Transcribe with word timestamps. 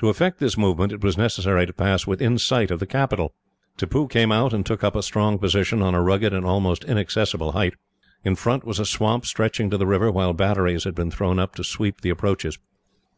To 0.00 0.10
effect 0.10 0.38
this 0.38 0.58
movement, 0.58 0.92
it 0.92 1.02
was 1.02 1.16
necessary 1.16 1.64
to 1.64 1.72
pass 1.72 2.06
within 2.06 2.36
sight 2.36 2.70
of 2.70 2.78
the 2.78 2.84
capital. 2.86 3.32
Tippoo 3.78 4.06
came 4.06 4.30
out, 4.30 4.52
and 4.52 4.66
took 4.66 4.84
up 4.84 4.94
a 4.94 5.02
strong 5.02 5.38
position, 5.38 5.80
on 5.80 5.94
a 5.94 6.02
rugged 6.02 6.34
and 6.34 6.44
almost 6.44 6.84
inaccessible 6.84 7.52
height. 7.52 7.72
In 8.22 8.36
front 8.36 8.64
was 8.64 8.78
a 8.78 8.84
swamp 8.84 9.24
stretching 9.24 9.70
to 9.70 9.78
the 9.78 9.86
river, 9.86 10.12
while 10.12 10.34
batteries 10.34 10.84
had 10.84 10.94
been 10.94 11.10
thrown 11.10 11.38
up 11.38 11.54
to 11.54 11.64
sweep 11.64 12.02
the 12.02 12.10
approaches. 12.10 12.58